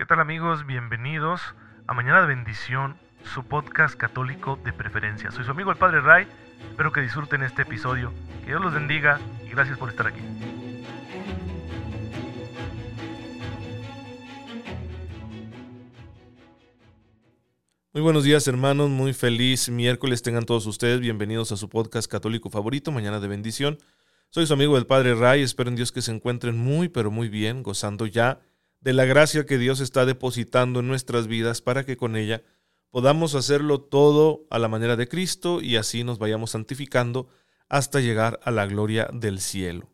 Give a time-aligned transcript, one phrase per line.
[0.00, 0.64] ¿Qué tal amigos?
[0.64, 1.42] Bienvenidos
[1.86, 5.30] a Mañana de Bendición, su podcast católico de preferencia.
[5.30, 6.26] Soy su amigo el Padre Ray,
[6.70, 8.10] espero que disfruten este episodio,
[8.40, 10.22] que Dios los bendiga y gracias por estar aquí.
[17.92, 22.48] Muy buenos días hermanos, muy feliz miércoles tengan todos ustedes, bienvenidos a su podcast católico
[22.48, 23.76] favorito, Mañana de Bendición.
[24.30, 27.28] Soy su amigo el Padre Ray, espero en Dios que se encuentren muy pero muy
[27.28, 28.40] bien, gozando ya
[28.80, 32.42] de la gracia que Dios está depositando en nuestras vidas para que con ella
[32.90, 37.28] podamos hacerlo todo a la manera de Cristo y así nos vayamos santificando
[37.68, 39.90] hasta llegar a la gloria del cielo.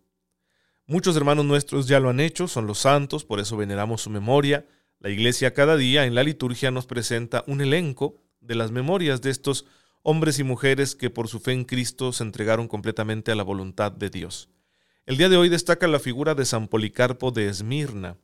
[0.86, 4.66] Muchos hermanos nuestros ya lo han hecho, son los santos, por eso veneramos su memoria.
[5.00, 9.30] La iglesia cada día en la liturgia nos presenta un elenco de las memorias de
[9.30, 9.66] estos
[10.02, 13.90] hombres y mujeres que por su fe en Cristo se entregaron completamente a la voluntad
[13.90, 14.48] de Dios.
[15.04, 18.16] El día de hoy destaca la figura de San Policarpo de Esmirna,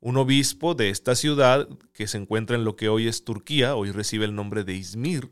[0.00, 3.90] un obispo de esta ciudad que se encuentra en lo que hoy es Turquía, hoy
[3.90, 5.30] recibe el nombre de Izmir,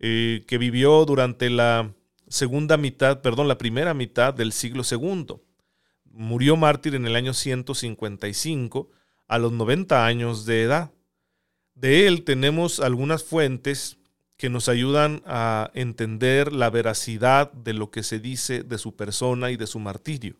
[0.00, 1.94] eh, que vivió durante la
[2.28, 5.36] segunda mitad, perdón, la primera mitad del siglo II.
[6.10, 8.90] Murió mártir en el año 155
[9.28, 10.92] a los 90 años de edad.
[11.74, 13.98] De él tenemos algunas fuentes
[14.36, 19.50] que nos ayudan a entender la veracidad de lo que se dice de su persona
[19.50, 20.36] y de su martirio.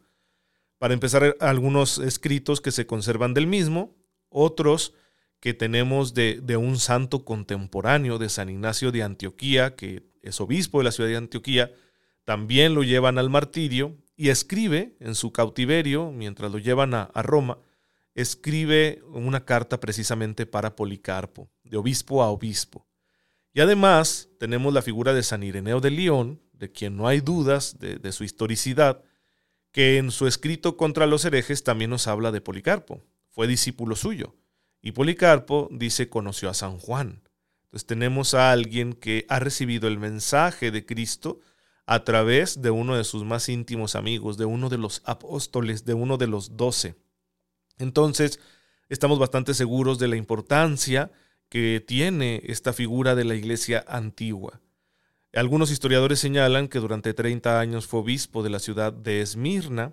[0.79, 3.97] Para empezar, algunos escritos que se conservan del mismo,
[4.29, 4.95] otros
[5.45, 10.85] que tenemos de, un santo contemporáneo de San Ignacio de Antioquía, que es obispo de
[10.85, 11.71] la ciudad de Antioquía,
[12.25, 17.59] también lo llevan al martirio y escribe en su cautiverio, mientras lo llevan a, Roma,
[18.15, 22.87] escribe una carta precisamente para Policarpo, de obispo a obispo.
[23.53, 27.79] Y además tenemos la figura de San Ireneo de León, de quien no hay dudas
[27.79, 29.03] de, de su historicidad,
[29.75, 33.03] que en su escrito contra los herejes también nos habla de Policarpo.
[33.29, 34.37] Fue discípulo suyo.
[34.81, 37.23] Y Policarpo dice conoció a San Juan.
[37.65, 41.41] Entonces tenemos a alguien que ha recibido el mensaje de Cristo
[41.87, 45.95] a través de uno de sus más íntimos amigos, de uno de los apóstoles, de
[45.95, 46.95] uno de los doce.
[47.77, 48.39] Entonces,
[48.89, 51.11] estamos bastante seguros de la importancia
[51.49, 54.61] que tiene esta figura de la iglesia antigua.
[55.35, 59.93] Algunos historiadores señalan que durante 30 años fue obispo de la ciudad de Esmirna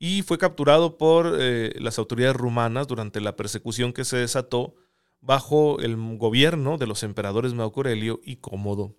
[0.00, 4.74] y fue capturado por eh, las autoridades rumanas durante la persecución que se desató
[5.20, 8.96] bajo el gobierno de los emperadores Marco Aurelio y Cómodo.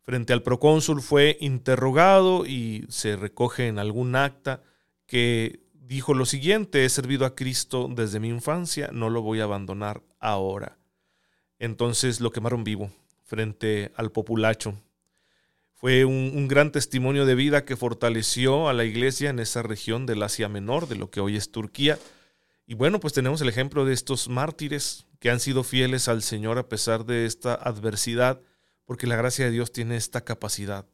[0.00, 4.62] Frente al procónsul fue interrogado y se recoge en algún acta
[5.04, 9.44] que dijo lo siguiente, he servido a Cristo desde mi infancia, no lo voy a
[9.44, 10.78] abandonar ahora.
[11.58, 12.90] Entonces lo quemaron vivo
[13.28, 14.74] frente al populacho.
[15.74, 20.22] Fue un, gran testimonio de vida que fortaleció a la iglesia en esa región del
[20.22, 21.98] Asia Menor, de lo que hoy es Turquía.
[22.66, 26.58] Y bueno, pues tenemos el ejemplo de estos mártires que han sido fieles al Señor
[26.58, 28.40] a pesar de esta adversidad,
[28.86, 30.86] porque la gracia de Dios tiene esta capacidad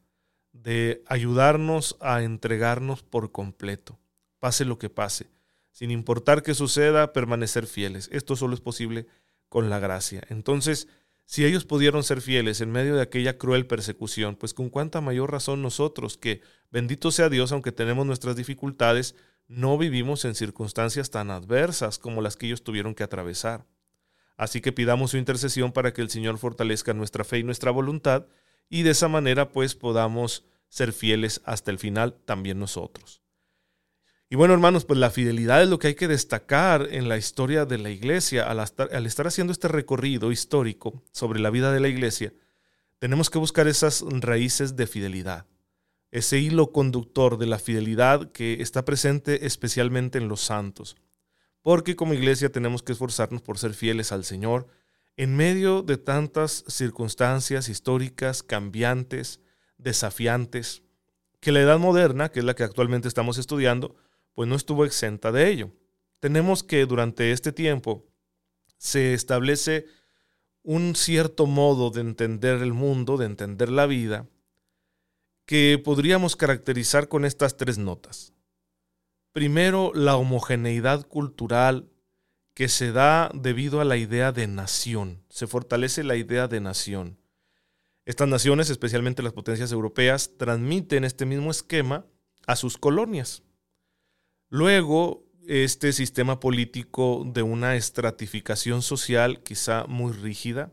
[0.51, 3.97] de ayudarnos a entregarnos por completo,
[4.39, 5.27] pase lo que pase,
[5.71, 8.09] sin importar qué suceda, permanecer fieles.
[8.11, 9.07] Esto solo es posible
[9.49, 10.21] con la gracia.
[10.29, 10.87] Entonces,
[11.25, 15.31] si ellos pudieron ser fieles en medio de aquella cruel persecución, pues con cuánta mayor
[15.31, 16.41] razón nosotros, que
[16.71, 19.15] bendito sea Dios, aunque tenemos nuestras dificultades,
[19.47, 23.65] no vivimos en circunstancias tan adversas como las que ellos tuvieron que atravesar.
[24.37, 28.27] Así que pidamos su intercesión para que el Señor fortalezca nuestra fe y nuestra voluntad,
[28.69, 33.24] y de esa manera pues podamos ser fieles hasta el final también nosotros.
[34.35, 37.65] Y bueno, hermanos, pues la fidelidad es lo que hay que destacar en la historia
[37.65, 38.51] de la iglesia.
[38.51, 38.59] Al
[39.05, 42.33] estar, haciendo este recorrido histórico sobre la vida de la iglesia,
[42.99, 45.45] tenemos que buscar esas raíces de fidelidad,
[46.11, 50.97] ese hilo conductor de la fidelidad que está presente especialmente en los santos.
[51.61, 54.67] Porque como iglesia tenemos que esforzarnos por ser fieles al Señor
[55.15, 59.39] en medio de tantas circunstancias históricas cambiantes,
[59.77, 60.83] desafiantes,
[61.39, 63.95] que la edad moderna, que es la que actualmente estamos estudiando,
[64.35, 65.71] pues no estuvo exenta de ello.
[66.19, 68.05] Tenemos que durante este tiempo
[68.77, 69.87] se establece
[70.61, 74.27] un cierto modo de entender el mundo, de entender la vida,
[75.45, 78.33] que podríamos caracterizar con estas tres notas.
[79.31, 81.89] Primero, la homogeneidad cultural
[82.53, 85.23] que se da debido a la idea de nación.
[85.29, 87.19] Se fortalece la idea de nación.
[88.05, 92.05] Estas naciones, especialmente las potencias europeas, transmiten este mismo esquema
[92.47, 93.43] a sus colonias.
[94.49, 100.71] Luego, este sistema político de una estratificación social quizá muy rígida,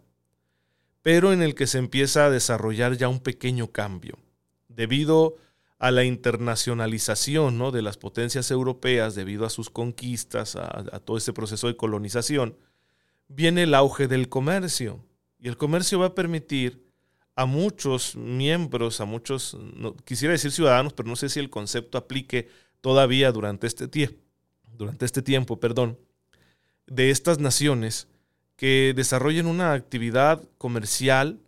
[1.02, 4.18] pero en el que se empieza a desarrollar ya un pequeño cambio,
[4.68, 5.36] debido
[5.78, 7.72] a la internacionalización ¿no?
[7.72, 12.56] de las potencias europeas debido a sus conquistas, a, todo este proceso de colonización,
[13.26, 15.04] viene el auge del comercio.
[15.40, 16.86] Y el comercio va a permitir
[17.34, 21.98] a muchos miembros, a muchos, no, quisiera decir ciudadanos, pero no sé si el concepto
[21.98, 22.48] aplique
[22.82, 24.20] todavía durante este, tiempo,
[24.76, 25.98] durante este tiempo, perdón,
[26.86, 28.08] de estas naciones
[28.56, 31.40] que desarrollen una actividad comercial,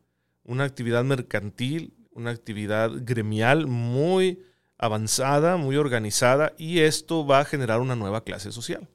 [0.44, 4.42] una actividad mercantil, una actividad gremial muy
[4.78, 8.88] avanzada, muy organizada, y esto va a generar una nueva clase social.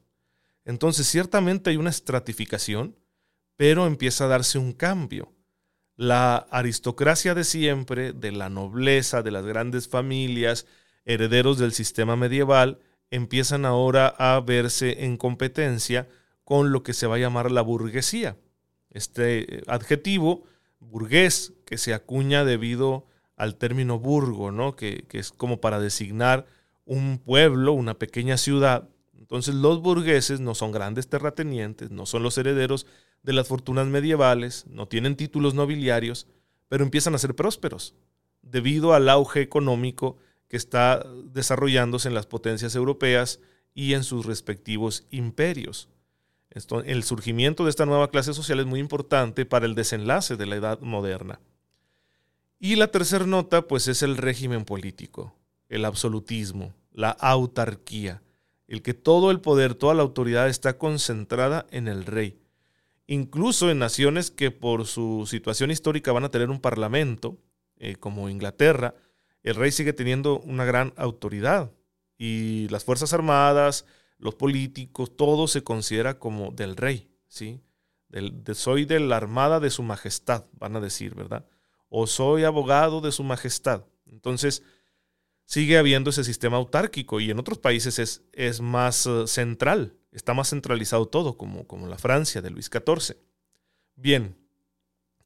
[0.64, 2.96] Entonces, ciertamente hay una estratificación,
[3.56, 5.32] pero empieza a darse un cambio.
[5.96, 10.66] La aristocracia de siempre, de la nobleza, de las grandes familias,
[11.04, 12.78] herederos del sistema medieval,
[13.10, 16.08] empiezan ahora a verse en competencia
[16.44, 18.36] con lo que se va a llamar la burguesía.
[18.90, 20.44] Este eh, adjetivo,
[20.78, 23.06] burgués, que se acuña debido
[23.36, 24.76] al término burgo, ¿no?
[24.76, 26.46] que, que es como para designar
[26.84, 28.88] un pueblo, una pequeña ciudad.
[29.16, 32.86] Entonces los burgueses no son grandes terratenientes, no son los herederos
[33.22, 36.26] de las fortunas medievales, no tienen títulos nobiliarios,
[36.68, 37.94] pero empiezan a ser prósperos
[38.42, 40.16] debido al auge económico
[40.50, 43.40] que está desarrollándose en las potencias europeas
[43.72, 45.88] y en sus respectivos imperios.
[46.50, 50.46] Esto, el surgimiento de esta nueva clase social es muy importante para el desenlace de
[50.46, 51.40] la edad moderna.
[52.58, 55.36] Y la tercera nota, pues, es el régimen político,
[55.68, 58.20] el absolutismo, la autarquía,
[58.66, 62.40] el que todo el poder, toda la autoridad está concentrada en el rey.
[63.06, 67.38] Incluso en naciones que por su situación histórica van a tener un parlamento,
[67.76, 68.96] eh, como Inglaterra,
[69.42, 71.72] el rey sigue teniendo una gran autoridad
[72.18, 73.86] y las Fuerzas Armadas,
[74.18, 77.62] los políticos, todo se considera como del rey, ¿sí?
[78.54, 81.46] soy de la Armada de su Majestad, van a decir, ¿verdad?
[81.88, 83.84] O soy abogado de su Majestad.
[84.06, 84.62] Entonces,
[85.44, 90.34] sigue habiendo ese sistema autárquico y en otros países es, es más uh, central, está
[90.34, 93.16] más centralizado todo, como, como la Francia de Luis XIV.
[93.94, 94.36] Bien,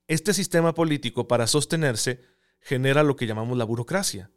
[0.06, 2.20] este sistema político para sostenerse
[2.64, 4.30] genera lo que llamamos la burocracia.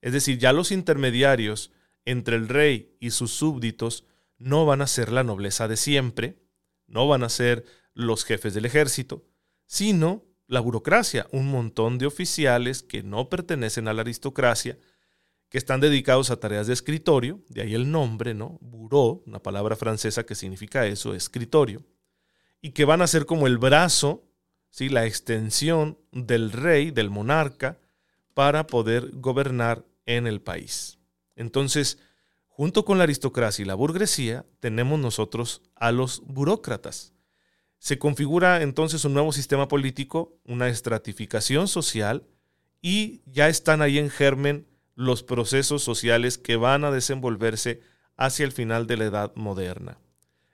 [0.00, 1.72] Es decir, ya los intermediarios
[2.04, 4.04] entre el rey y sus súbditos
[4.38, 6.38] no van a ser la nobleza de siempre,
[6.86, 9.26] no van a ser los jefes del ejército,
[9.66, 14.78] sino la burocracia, un montón de oficiales que no pertenecen a la aristocracia,
[15.48, 18.58] que están dedicados a tareas de escritorio, de ahí el nombre, ¿no?
[18.60, 21.84] Bureau, una palabra francesa que significa eso, escritorio,
[22.60, 24.31] y que van a ser como el brazo
[24.80, 27.78] la extensión del rey, del monarca,
[28.34, 30.98] para poder gobernar en el país.
[31.36, 31.98] Entonces,
[32.48, 37.12] junto con la aristocracia y la burguesía, tenemos nosotros a los burócratas.
[37.78, 42.24] Se configura entonces un nuevo sistema político, una estratificación social,
[42.80, 47.80] y ya están ahí en germen los procesos sociales que van a desenvolverse
[48.16, 49.98] hacia el final de la edad moderna.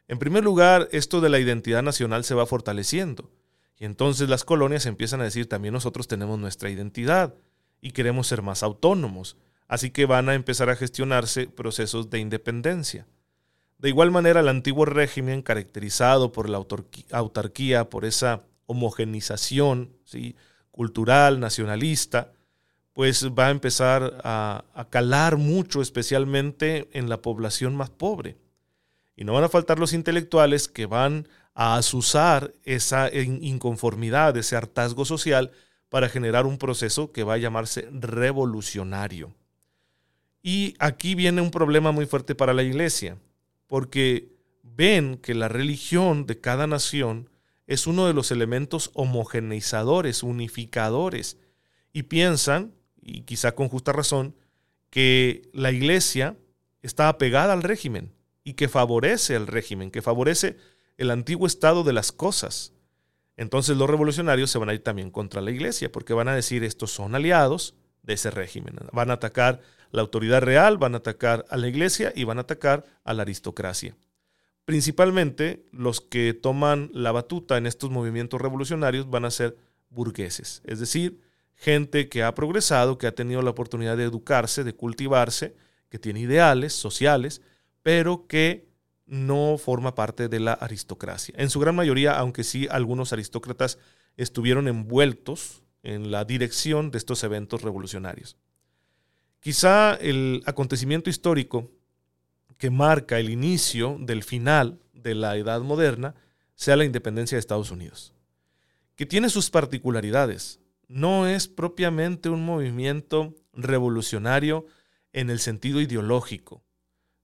[0.06, 3.30] En primer lugar, esto de la identidad nacional se va fortaleciendo.
[3.78, 7.34] Y entonces las colonias empiezan a decir, también nosotros tenemos nuestra identidad
[7.80, 9.36] y queremos ser más autónomos.
[9.68, 13.06] Así que van a empezar a gestionarse procesos de independencia.
[13.78, 16.58] De igual manera, el antiguo régimen, caracterizado por la
[17.12, 19.92] autarquía, por esa homogenización
[20.72, 22.32] cultural, nacionalista,
[22.94, 28.36] pues va a empezar a calar mucho, especialmente en la población más pobre.
[29.18, 35.04] Y no van a faltar los intelectuales que van a asusar esa inconformidad, ese hartazgo
[35.04, 35.50] social
[35.88, 39.34] para generar un proceso que va a llamarse revolucionario.
[40.40, 43.18] Y aquí viene un problema muy fuerte para la iglesia,
[43.66, 44.28] porque
[44.62, 47.28] ven que la religión de cada nación
[47.66, 51.38] es uno de los elementos homogeneizadores, unificadores,
[51.92, 54.36] y piensan, y quizá con justa razón,
[54.90, 56.36] que la iglesia
[56.82, 58.16] está apegada al régimen
[58.48, 60.56] y que favorece al régimen, que favorece
[60.96, 62.72] el antiguo estado de las cosas.
[63.36, 66.64] Entonces los revolucionarios se van a ir también contra la iglesia, porque van a decir
[66.64, 68.74] estos son aliados de ese régimen.
[68.90, 72.40] Van a atacar la autoridad real, van a atacar a la iglesia y van a
[72.40, 73.94] atacar a la aristocracia.
[74.64, 79.58] Principalmente los que toman la batuta en estos movimientos revolucionarios van a ser
[79.90, 81.20] burgueses, es decir,
[81.54, 85.54] gente que ha progresado, que ha tenido la oportunidad de educarse, de cultivarse,
[85.90, 87.42] que tiene ideales sociales,
[87.88, 88.68] pero que
[89.06, 91.34] no forma parte de la aristocracia.
[91.38, 93.78] En su gran mayoría, aunque sí algunos aristócratas
[94.18, 98.36] estuvieron envueltos en la dirección de estos eventos revolucionarios.
[99.40, 101.70] Quizá el acontecimiento histórico
[102.58, 106.14] que marca el inicio del final de la Edad Moderna
[106.56, 108.12] sea la independencia de Estados Unidos,
[108.96, 110.60] que tiene sus particularidades.
[110.88, 114.66] No es propiamente un movimiento revolucionario
[115.14, 116.67] en el sentido ideológico,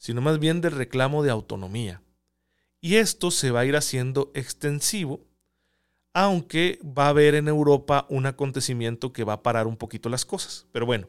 [0.05, 2.03] sino más bien del reclamo de autonomía.
[2.83, 5.25] Y esto se va a ir haciendo extensivo,
[6.13, 10.27] aunque va a haber en Europa un acontecimiento que va a parar un poquito las
[10.27, 10.67] cosas.
[10.73, 11.09] Pero bueno,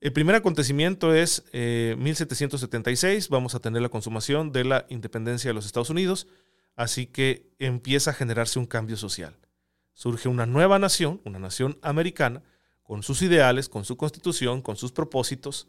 [0.00, 5.54] el primer acontecimiento es 1776, eh, vamos a tener la consumación de la independencia de
[5.54, 6.28] los Estados Unidos,
[6.76, 9.36] así que empieza a generarse un cambio social.
[9.94, 12.44] Surge una nueva nación, una nación americana,
[12.84, 15.66] con sus ideales, con su constitución, con sus propósitos,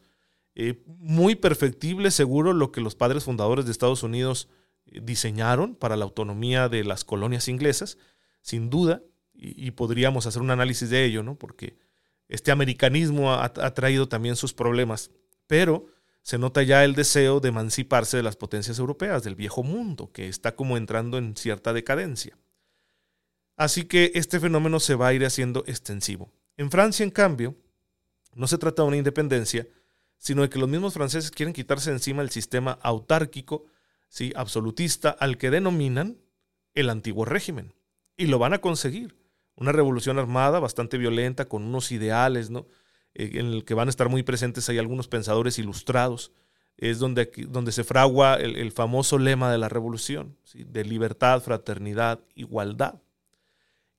[0.55, 4.49] eh, muy perfectible seguro lo que los padres fundadores de Estados Unidos
[4.85, 7.97] eh, diseñaron para la autonomía de las colonias inglesas,
[8.41, 9.01] sin duda,
[9.35, 11.35] y, podríamos hacer un análisis de ello, ¿no?
[11.35, 11.75] porque
[12.29, 15.11] este americanismo ha, traído también sus problemas,
[15.47, 15.87] pero
[16.21, 20.29] se nota ya el deseo de emanciparse de las potencias europeas, del viejo mundo, que
[20.29, 22.37] está como entrando en cierta decadencia.
[23.57, 26.31] Así que este fenómeno se va a ir haciendo extensivo.
[26.55, 27.55] En Francia, en cambio,
[28.35, 29.67] no se trata de una independencia,
[30.23, 33.65] sino de que los mismos franceses quieren quitarse encima el sistema autárquico,
[34.07, 34.31] ¿sí?
[34.37, 36.17] absolutista, al que denominan
[36.73, 37.73] el antiguo régimen.
[38.15, 39.17] Y lo van a conseguir
[39.57, 42.67] una revolución armada bastante violenta, con unos ideales, ¿no?
[43.15, 46.31] Eh, en el que van a estar muy presentes hay algunos pensadores ilustrados.
[46.77, 53.02] Es donde, donde se fragua el, famoso lema de la revolución, de libertad, fraternidad, igualdad.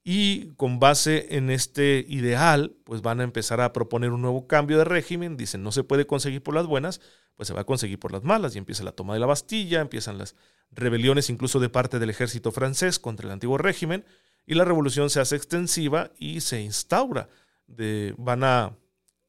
[0.07, 4.77] Y con base en este ideal, pues van a empezar a proponer un nuevo cambio
[4.77, 5.35] de régimen.
[5.35, 7.01] Dicen, no se puede conseguir por las buenas,
[7.35, 8.55] pues se va a conseguir por las malas.
[8.55, 10.35] Y empieza la toma de la Bastilla, empiezan las
[10.71, 14.05] rebeliones incluso de parte del ejército francés contra el antiguo régimen
[14.45, 17.29] y la revolución se hace extensiva y se instaura.
[17.67, 18.77] De, van a,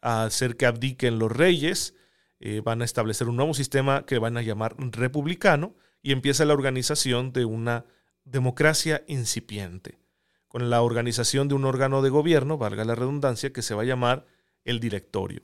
[0.02, 1.94] hacer que abdiquen los reyes,
[2.38, 6.52] eh, van a establecer un nuevo sistema que van a llamar republicano y empieza la
[6.52, 7.86] organización de una
[8.24, 9.98] democracia incipiente,
[10.56, 13.84] con la organización de un órgano de gobierno, valga la redundancia, que se va a
[13.84, 14.24] llamar
[14.64, 15.42] el directorio.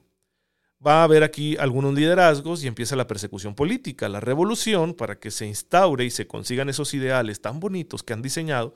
[0.84, 5.30] Va a haber aquí algunos liderazgos y empieza la persecución política, la revolución, para que
[5.30, 8.72] se instaure y se consigan esos ideales tan bonitos que han diseñado,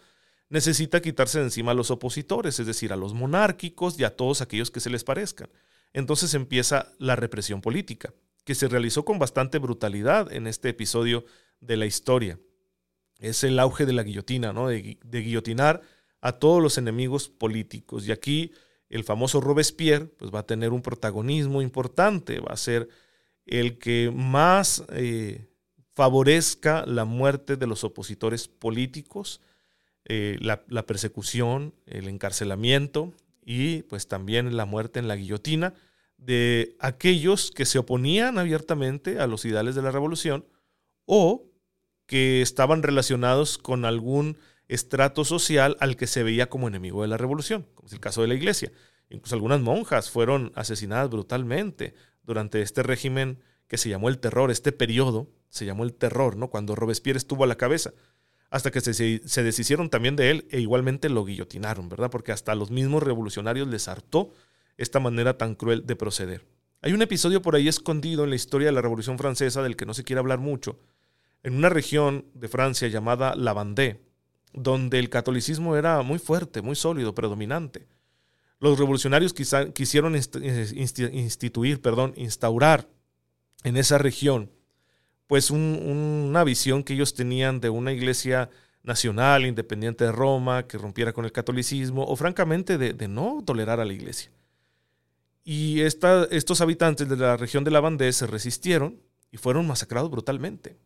[0.50, 4.42] necesita quitarse de encima a los opositores, es decir, a los monárquicos y a todos
[4.42, 5.48] aquellos que se les parezcan.
[5.94, 8.12] Entonces empieza la represión política,
[8.44, 11.24] que se realizó con bastante brutalidad en este episodio
[11.60, 12.38] de la historia.
[13.20, 14.68] Es el auge de la guillotina, ¿no?
[14.68, 15.80] de, guillotinar
[16.26, 18.06] a todos los enemigos políticos.
[18.08, 18.50] Y aquí
[18.88, 22.88] el famoso Robespierre pues, va a tener un protagonismo importante, va a ser
[23.46, 25.46] el que más eh,
[25.94, 29.40] favorezca la muerte de los opositores políticos,
[30.04, 33.12] eh, la, persecución, el encarcelamiento
[33.44, 35.74] y pues también la muerte en la guillotina
[36.16, 40.44] de aquellos que se oponían abiertamente a los ideales de la revolución
[41.04, 41.44] o
[42.06, 47.16] que estaban relacionados con algún estrato social al que se veía como enemigo de la
[47.16, 48.72] revolución, como es el caso de la iglesia.
[49.08, 51.94] Incluso algunas monjas fueron asesinadas brutalmente
[52.24, 56.50] durante este régimen que se llamó el terror, este periodo se llamó el terror, ¿no?
[56.50, 57.92] Cuando Robespierre estuvo a la cabeza
[58.50, 62.10] hasta que se, se, deshicieron también de él e igualmente lo guillotinaron, ¿verdad?
[62.10, 64.32] Porque hasta los mismos revolucionarios les hartó
[64.76, 66.46] esta manera tan cruel de proceder.
[66.82, 69.86] Hay un episodio por ahí escondido en la historia de la Revolución Francesa del que
[69.86, 70.78] no se quiere hablar mucho,
[71.42, 74.00] en una región de Francia llamada La Vendée,
[74.56, 77.86] donde el catolicismo era muy fuerte, muy sólido, predominante.
[78.58, 82.88] Los revolucionarios quizá, quisieron instituir, perdón, instaurar
[83.62, 84.50] en esa región
[85.26, 88.48] pues una visión que ellos tenían de una iglesia
[88.82, 93.84] nacional, independiente de Roma, que rompiera con el catolicismo, o francamente de, no tolerar a
[93.84, 94.30] la iglesia.
[95.42, 99.00] Y estos habitantes de la región de la se resistieron
[99.32, 100.76] y fueron masacrados brutalmente.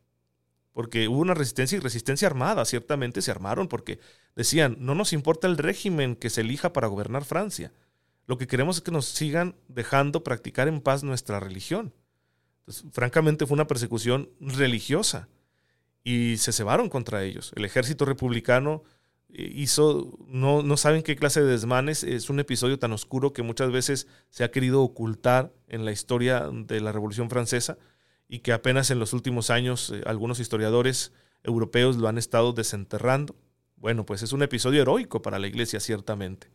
[0.72, 3.98] Porque hubo una resistencia y resistencia armada, ciertamente se armaron porque
[4.36, 7.72] decían, no nos importa el régimen que se elija para gobernar Francia.
[8.26, 11.92] Lo que queremos es que nos sigan dejando practicar en paz nuestra religión
[12.92, 15.28] francamente fue una persecución religiosa
[16.02, 17.52] y se cebaron contra ellos.
[17.56, 18.82] El ejército republicano
[19.28, 23.42] eh, hizo, no, no saben qué clase de desmanes, es un episodio tan oscuro que
[23.42, 27.78] muchas veces se ha querido ocultar en la historia de la Revolución Francesa
[28.30, 33.34] y que apenas en los últimos años eh, algunos historiadores europeos lo han estado desenterrando.
[33.76, 36.48] Bueno, pues es un episodio heroico para la iglesia, ciertamente.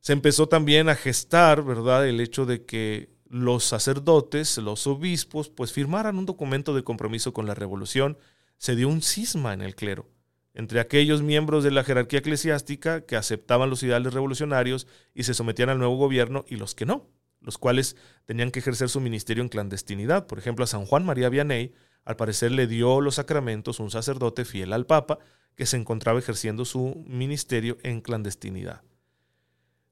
[0.00, 5.72] Se empezó también a gestar, ¿verdad?, el hecho de que los sacerdotes, los obispos, pues
[5.72, 8.16] firmaran un documento de compromiso con la revolución,
[8.56, 10.08] se dio un cisma en el clero
[10.54, 15.68] entre aquellos miembros de la jerarquía eclesiástica que aceptaban los ideales revolucionarios y se sometían
[15.68, 17.08] al nuevo gobierno y los que no,
[17.40, 20.26] los cuales tenían que ejercer su ministerio en clandestinidad.
[20.26, 24.44] Por ejemplo, a San Juan María Vianney, al parecer le dio los sacramentos un sacerdote
[24.44, 25.18] fiel al Papa
[25.54, 28.82] que se encontraba ejerciendo su ministerio en clandestinidad.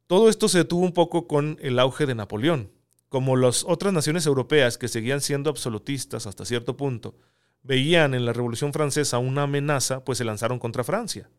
[0.06, 2.72] Todo esto se detuvo un poco con el auge de Napoleón,
[3.08, 7.16] como las otras naciones europeas que seguían siendo absolutistas hasta cierto punto,
[7.62, 11.30] veían en la Revolución Francesa una amenaza, pues se lanzaron contra Francia.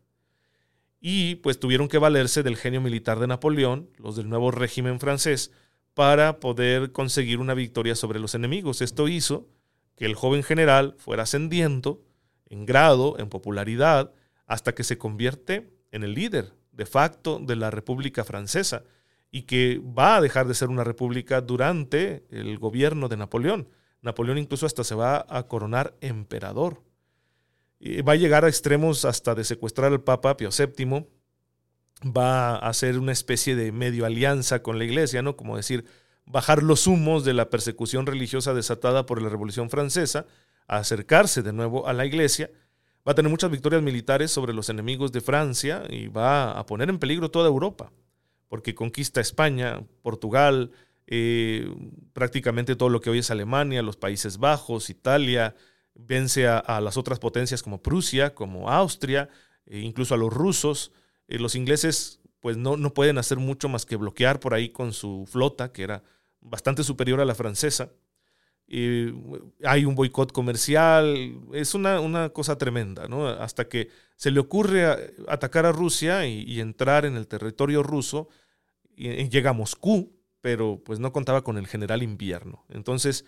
[1.00, 5.50] Y pues tuvieron que valerse del genio militar de Napoleón, los del nuevo régimen francés,
[5.94, 8.80] para poder conseguir una victoria sobre los enemigos.
[8.80, 9.48] Esto hizo
[9.96, 12.02] que el joven general fuera ascendiendo
[12.46, 14.12] en grado, en popularidad,
[14.46, 18.84] hasta que se convierte en el líder de facto de la República Francesa
[19.30, 23.68] y que va a dejar de ser una república durante el gobierno de Napoleón.
[24.02, 26.82] Napoleón incluso hasta se va a coronar emperador.
[27.78, 31.06] Y va a llegar a extremos hasta de secuestrar al Papa Pío VII,
[32.04, 35.36] va a hacer una especie de medio alianza con la iglesia, ¿no?
[35.36, 35.84] Como decir,
[36.26, 40.26] bajar los humos de la persecución religiosa desatada por la Revolución Francesa,
[40.66, 42.50] a acercarse de nuevo a la iglesia,
[43.06, 46.88] va a tener muchas victorias militares sobre los enemigos de Francia y va a poner
[46.88, 47.92] en peligro toda Europa,
[48.48, 50.70] porque conquista España, Portugal,
[51.06, 51.74] eh,
[52.12, 55.56] prácticamente todo lo que hoy es Alemania, los Países Bajos, Italia,
[55.94, 59.28] vence a, las otras potencias como Prusia, como Austria,
[59.66, 60.92] e incluso a los rusos.
[61.30, 64.92] Eh, los ingleses pues no, no pueden hacer mucho más que bloquear por ahí con
[64.92, 66.02] su flota, que era
[66.40, 67.92] bastante superior a la francesa.
[69.64, 73.28] hay un boicot comercial, es una, cosa tremenda, ¿no?
[73.28, 78.28] Hasta que se le ocurre atacar a Rusia y, entrar en el territorio ruso,
[78.96, 82.64] y, llega a Moscú, pero pues no contaba con el general invierno.
[82.70, 83.24] Entonces,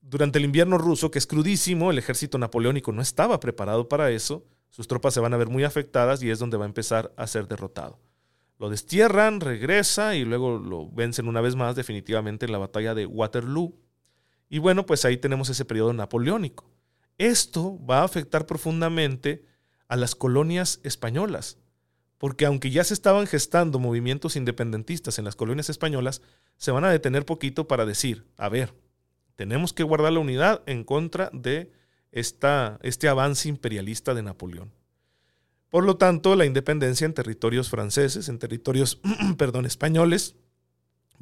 [0.00, 4.44] durante el invierno ruso, que es crudísimo, el ejército napoleónico no estaba preparado para eso,
[4.70, 7.26] sus tropas se van a ver muy afectadas y es donde va a empezar a
[7.26, 7.98] ser derrotado.
[8.58, 13.06] Lo destierran, regresa y luego lo vencen una vez más definitivamente en la batalla de
[13.06, 13.74] Waterloo.
[14.48, 16.70] Y bueno, pues ahí tenemos ese periodo napoleónico.
[17.18, 19.44] Esto va a afectar profundamente
[19.88, 21.58] a las colonias españolas,
[22.16, 26.22] porque aunque ya se estaban gestando movimientos independentistas en las colonias españolas,
[26.56, 28.74] se van a detener poquito para decir, a ver,
[29.36, 31.72] tenemos que guardar la unidad en contra de
[32.12, 34.72] esta, este avance imperialista de Napoleón.
[35.70, 39.00] Por lo tanto, la independencia en territorios franceses, en territorios,
[39.38, 40.34] perdón, españoles,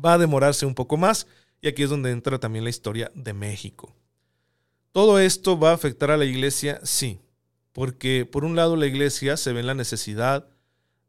[0.03, 1.27] va a demorarse un poco más
[1.61, 3.94] y aquí es donde entra también la historia de México.
[4.92, 6.81] ¿Todo esto va a afectar a la iglesia?
[6.83, 7.20] Sí,
[7.72, 10.48] porque por un lado la iglesia se ve en la necesidad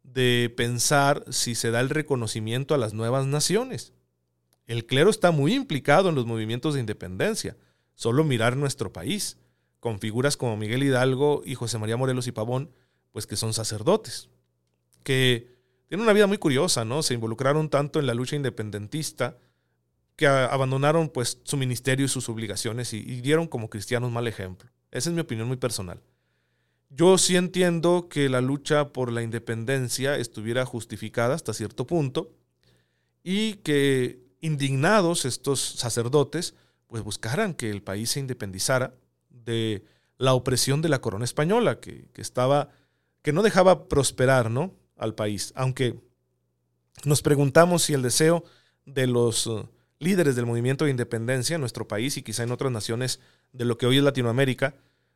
[0.04, 3.94] de pensar si se da el reconocimiento a las nuevas naciones.
[4.68, 7.58] El clero está muy implicado en los movimientos de independencia.
[7.96, 9.38] Solo mirar nuestro país,
[9.80, 12.72] con figuras como Miguel Hidalgo y José María Morelos y Pavón,
[13.12, 14.30] pues que son sacerdotes,
[15.04, 17.02] que tienen una vida muy curiosa, ¿no?
[17.02, 19.38] Se involucraron tanto en la lucha independentista
[20.16, 24.70] que abandonaron pues su ministerio y sus obligaciones y, y dieron como cristianos mal ejemplo.
[24.92, 26.02] Esa es mi opinión muy personal.
[26.90, 32.32] Yo sí entiendo que la lucha por la independencia estuviera justificada hasta cierto punto
[33.24, 36.56] y que indignados estos sacerdotes,
[36.88, 38.96] pues buscaran que el país se independizara
[40.18, 42.70] la opresión de la corona española, que, estaba,
[43.22, 44.74] que no dejaba prosperar, ¿no?
[45.00, 45.54] al país.
[45.56, 45.96] Aunque
[47.06, 48.44] nos preguntamos si el deseo
[48.86, 52.72] de los uh, líderes del movimiento de independencia en nuestro país y quizá en otras
[52.72, 53.20] naciones
[53.54, 54.76] de lo que hoy es Latinoamérica,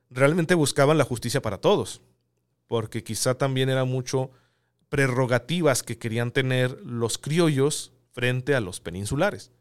[0.09, 2.01] realmente buscaban la justicia para todos,
[2.67, 4.31] porque quizá también era mucho
[4.89, 9.51] prerrogativas que querían tener los criollos frente a los peninsulares.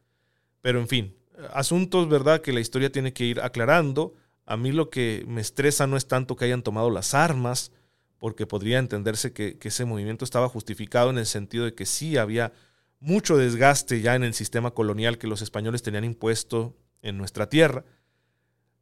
[0.61, 1.17] Pero en fin,
[1.53, 4.15] asuntos, ¿verdad?, que la historia tiene que ir aclarando.
[4.45, 7.73] A mí lo que me estresa no es tanto que hayan tomado las armas,
[8.19, 12.53] porque podría entenderse que, ese movimiento estaba justificado en el sentido de que sí había
[13.01, 17.85] mucho desgaste ya en el sistema colonial que los españoles tenían impuesto en nuestra tierra.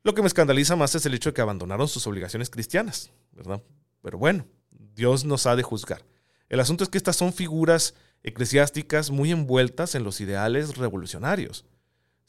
[0.03, 3.63] Lo que me escandaliza más es el hecho de que abandonaron sus obligaciones cristianas, ¿verdad?
[4.03, 6.05] Pero bueno, Dios nos ha de juzgar.
[6.51, 11.65] El asunto es que estas son figuras eclesiásticas muy envueltas en los ideales revolucionarios.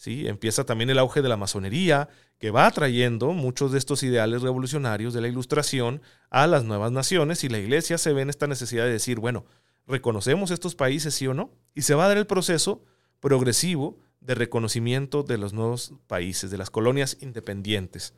[0.02, 0.28] ¿Sí?
[0.28, 2.10] Empieza también el auge de la masonería,
[2.40, 7.44] que va atrayendo muchos de estos ideales revolucionarios de la ilustración a las nuevas naciones
[7.44, 9.46] y la iglesia se ve en esta necesidad de decir, bueno,
[9.86, 12.84] reconocemos estos países, sí o no, y se va a dar el proceso
[13.20, 18.16] progresivo de reconocimiento de los nuevos países, de las colonias independientes,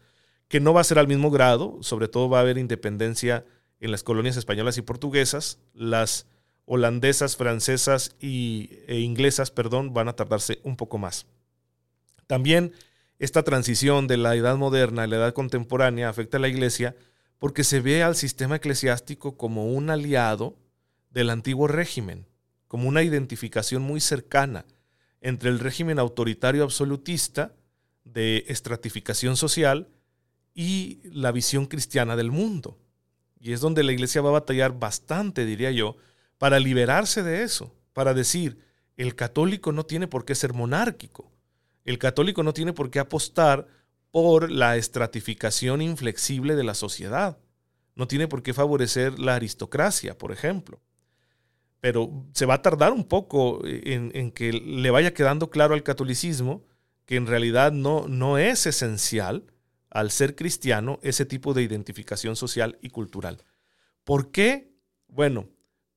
[0.48, 3.46] que no va a ser al mismo grado, sobre todo va a haber independencia
[3.82, 6.28] en las colonias españolas y portuguesas, las
[6.64, 11.28] holandesas, francesas y, e inglesas, perdón, van a tardarse un poco más.
[12.34, 12.74] También
[13.20, 16.96] esta transición de la edad moderna a la edad contemporánea afecta a la iglesia
[17.38, 20.58] porque se ve al sistema eclesiástico como un aliado
[21.12, 22.26] del antiguo régimen,
[22.68, 24.66] como una identificación muy cercana
[25.22, 27.54] entre el régimen autoritario absolutista
[28.04, 29.90] de estratificación social
[30.56, 32.80] y la visión cristiana del mundo.
[33.40, 35.98] Y es donde la iglesia va a batallar bastante, diría yo,
[36.40, 38.58] para liberarse de eso, para decir,
[38.98, 41.32] el católico no tiene por qué ser monárquico.
[41.86, 43.68] El católico no tiene por qué apostar
[44.12, 47.38] por la estratificación inflexible de la sociedad.
[47.96, 50.82] No tiene por qué favorecer la aristocracia, por ejemplo.
[51.80, 55.84] Pero se va a tardar un poco en, en que le vaya quedando claro al
[55.84, 56.66] catolicismo
[57.06, 59.46] que en realidad no, no es esencial
[59.90, 63.44] al ser cristiano ese tipo de identificación social y cultural.
[64.04, 64.74] ¿Por qué?
[65.08, 65.50] Bueno,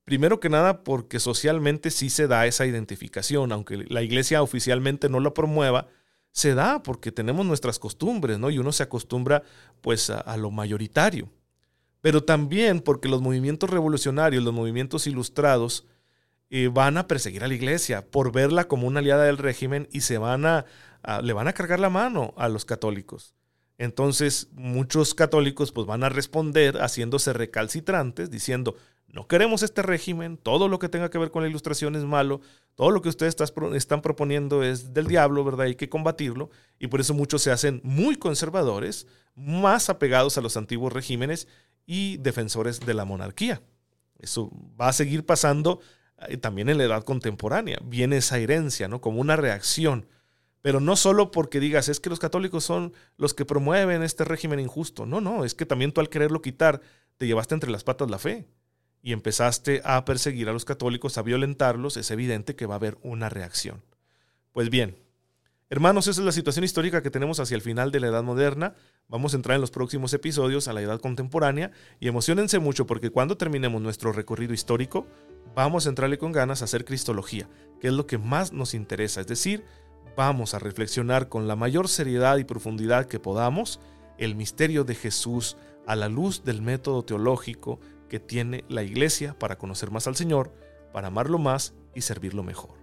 [0.07, 5.19] Primero que nada porque socialmente sí se da esa identificación, aunque la iglesia oficialmente no
[5.19, 5.89] lo promueva,
[6.31, 8.51] se da porque tenemos nuestras costumbres, ¿no?
[8.51, 9.43] Y uno se acostumbra
[9.81, 11.29] pues a, lo mayoritario.
[12.03, 15.87] Pero también porque los movimientos revolucionarios, los movimientos ilustrados,
[16.51, 20.03] eh, van a perseguir a la iglesia por verla como una aliada del régimen y
[20.03, 20.67] se van a,
[21.21, 23.35] le van a cargar la mano a los católicos.
[23.77, 28.77] Entonces, muchos católicos pues van a responder haciéndose recalcitrantes, diciendo,
[29.09, 32.41] no queremos este régimen, todo lo que tenga que ver con la ilustración es malo,
[32.75, 33.37] todo lo que ustedes
[33.75, 35.67] están proponiendo es del diablo, ¿verdad?
[35.67, 40.57] Hay que combatirlo y por eso muchos se hacen muy conservadores, más apegados a los
[40.57, 41.49] antiguos regímenes
[41.87, 43.63] y defensores de la monarquía.
[44.19, 45.81] Eso va a seguir pasando
[46.29, 47.79] eh, también en la edad contemporánea.
[47.85, 49.01] Viene esa herencia, ¿no?
[49.01, 50.07] Como una reacción.
[50.63, 54.59] Pero no solo porque digas, es que los católicos son los que promueven este régimen
[54.59, 55.07] injusto.
[55.07, 56.81] No, no, es que también tú al quererlo quitar,
[57.19, 58.47] te llevaste entre las patas la fe
[59.07, 62.99] y empezaste a perseguir a los católicos, a violentarlos, es evidente que va a haber
[63.03, 63.85] una reacción.
[64.51, 64.99] Pues bien,
[65.71, 68.75] hermanos, esa es la situación histórica que tenemos hacia el final de la Edad Moderna.
[69.07, 73.11] Vamos a entrar en los próximos episodios a la Edad Contemporánea y emocionense mucho porque
[73.11, 75.07] cuando terminemos nuestro recorrido histórico,
[75.55, 77.49] vamos a entrarle con ganas a hacer Cristología,
[77.81, 79.63] que es lo que más nos interesa, es decir,
[80.17, 83.79] vamos a reflexionar con la mayor seriedad y profundidad que podamos
[84.19, 89.59] el misterio de Jesús a la luz del método teológico, que tiene la iglesia para
[89.59, 90.53] conocer más al Señor,
[90.93, 92.75] para amarlo más y servirlo mejor.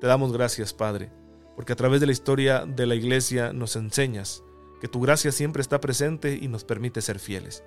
[0.00, 1.10] Te damos gracias, Padre,
[1.56, 4.42] porque a través de la historia de la iglesia nos enseñas
[4.80, 7.64] que tu gracia siempre está presente y nos permite ser fieles.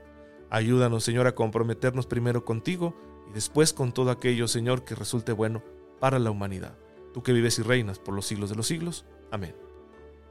[0.50, 2.96] Ayúdanos, Señor, a comprometernos primero contigo
[3.30, 5.64] y después con todo aquello, Señor, que resulte bueno
[6.00, 6.78] para la humanidad.
[7.14, 9.06] Tú que vives y reinas por los siglos de los siglos.
[9.32, 9.56] Amén.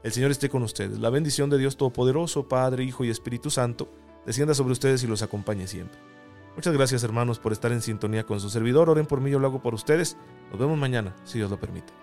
[0.03, 0.99] El Señor esté con ustedes.
[0.99, 3.91] La bendición de Dios Todopoderoso, Padre, Hijo y Espíritu Santo,
[4.25, 5.99] descienda sobre ustedes y los acompañe siempre.
[6.57, 8.89] Muchas gracias hermanos por estar en sintonía con su servidor.
[8.89, 10.17] Oren por mí, yo lo hago por ustedes.
[10.49, 11.93] Nos vemos mañana, si Dios lo permite.